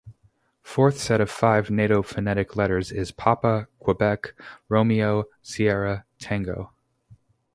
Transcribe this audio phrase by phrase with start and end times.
[0.63, 4.33] Forth set of five Nato phonetic letters is Papa, Quebec,
[4.67, 6.71] Romeo, Sierra, Tango.